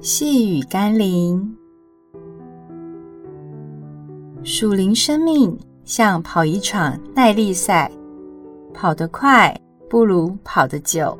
[0.00, 1.56] 细雨甘霖，
[4.42, 7.90] 属灵生命像跑一场耐力赛，
[8.74, 11.18] 跑得快不如跑得久。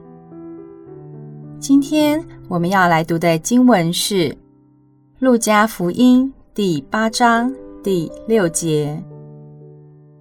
[1.59, 4.29] 今天我们要来读的经文是
[5.19, 7.51] 《路加福音》第八章
[7.83, 9.03] 第六节：“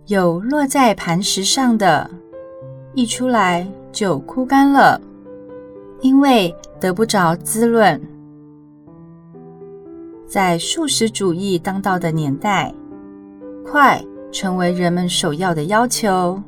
[0.07, 2.09] 有落在磐石上的，
[2.93, 5.01] 一出来就枯干了，
[5.99, 8.01] 因为得不着滋润。”
[10.33, 12.73] 在素食主义当道的年代，
[13.63, 16.41] 快成为人们首要的要求。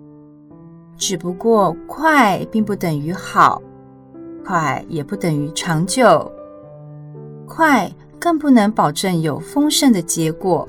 [0.97, 3.61] 只不过，快并不等于好。
[4.43, 6.31] 快也不等于长久，
[7.45, 7.87] 快
[8.19, 10.67] 更不能保证有丰盛的结果。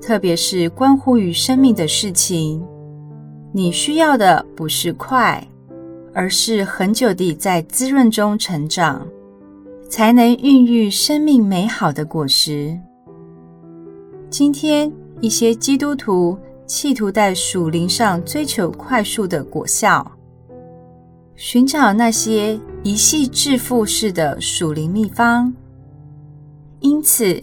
[0.00, 2.66] 特别是关乎于生命的事情，
[3.52, 5.46] 你需要的不是快，
[6.14, 9.06] 而是恒久地在滋润中成长，
[9.88, 12.78] 才能孕育生命美好的果实。
[14.28, 20.06] 今天，一些基督徒企图在属灵上追求快速的果效。
[21.36, 25.52] 寻找那些一夕致富式的属灵秘方，
[26.80, 27.40] 因此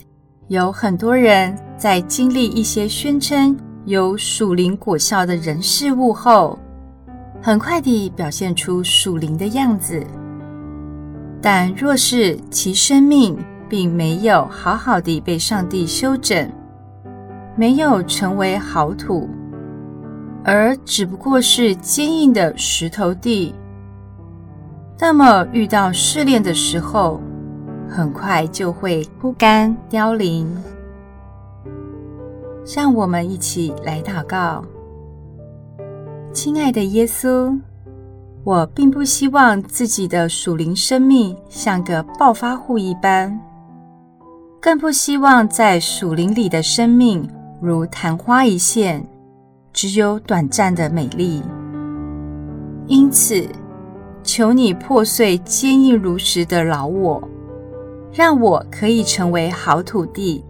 [0.47, 6.59] 有很多人在经历一些宣称有属灵果效的人事物后，
[7.41, 10.05] 很快地表现出属灵的样子。
[11.45, 13.37] 但若是其生命
[13.69, 16.51] 并没有好好地被上帝修整，
[17.55, 19.29] 没有成为好土，
[20.43, 23.53] 而只不过是坚硬的石头地。
[24.97, 27.21] 那么，遇到试炼的时候，
[27.87, 30.51] 很快就会枯干凋零。
[32.75, 34.65] 让我们一起来祷告：
[36.33, 37.55] 亲爱的耶稣，
[38.45, 43.35] 我并不希望自己的属灵生命像个暴发户一般，
[44.61, 47.27] 更不希望在属灵里的生命
[47.59, 49.03] 如昙花一现，
[49.73, 51.41] 只有短暂的美丽。
[52.85, 53.49] 因此，
[54.21, 57.27] 求你破碎坚硬如石的老我，
[58.13, 60.45] 让我可以成为好土地，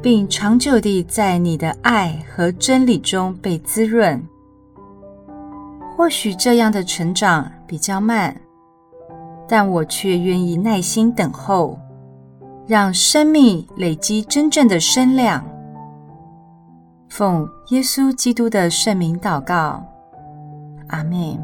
[0.00, 4.26] 并长久地在你的爱和真理中被滋润。
[5.98, 8.32] 或许这样的成长比较慢，
[9.48, 11.76] 但我却愿意耐心等候，
[12.68, 15.44] 让生命累积真正的身量。
[17.08, 19.84] 奉耶稣基督的圣名祷告，
[20.86, 21.36] 阿门。